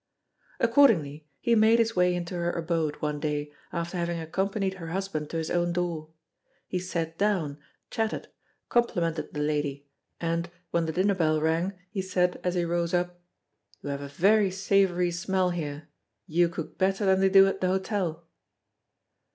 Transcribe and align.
Accordingly, 0.59 1.27
he 1.39 1.53
made 1.53 1.77
his 1.77 1.95
way 1.95 2.15
into 2.15 2.33
her 2.33 2.51
abode, 2.51 2.95
one 3.03 3.19
day, 3.19 3.51
after 3.71 3.97
having 3.99 4.19
accompanied 4.19 4.73
her 4.79 4.87
husband 4.87 5.29
to 5.29 5.37
his 5.37 5.51
own 5.51 5.71
door. 5.73 6.09
He 6.67 6.79
sat 6.79 7.19
down, 7.19 7.59
chatted, 7.91 8.27
complimented 8.67 9.31
the 9.31 9.41
lady, 9.43 9.85
and, 10.19 10.49
when 10.71 10.87
the 10.87 10.91
dinner 10.91 11.13
bell 11.13 11.39
rang, 11.39 11.73
he 11.91 12.01
said, 12.01 12.41
as 12.43 12.55
he 12.55 12.65
rose 12.65 12.95
up: 12.95 13.21
"You 13.83 13.89
have 13.91 14.01
a 14.01 14.07
very 14.07 14.49
savory 14.49 15.11
smell 15.11 15.51
here. 15.51 15.87
You 16.25 16.49
cook 16.49 16.79
better 16.79 17.05
than 17.05 17.19
they 17.19 17.29
do 17.29 17.45
at 17.45 17.61
the 17.61 17.67
hotel." 17.67 18.27